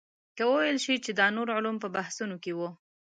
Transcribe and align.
که 0.37 0.43
وویل 0.49 0.77
شي 0.85 0.95
چې 1.05 1.11
دا 1.19 1.27
نور 1.37 1.47
علوم 1.57 1.77
په 1.83 1.87
بحثونو 1.95 2.35
کې 2.43 2.51
وو. 2.57 2.69